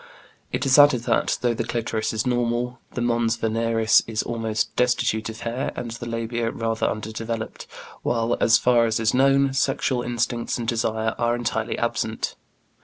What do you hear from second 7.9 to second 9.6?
while, "as far as is known,"